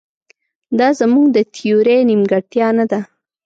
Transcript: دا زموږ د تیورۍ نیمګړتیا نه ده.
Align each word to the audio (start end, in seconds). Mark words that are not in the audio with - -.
دا 0.79 0.87
زموږ 0.99 1.25
د 1.35 1.37
تیورۍ 1.55 1.99
نیمګړتیا 2.09 2.67
نه 2.77 2.85
ده. 2.91 2.99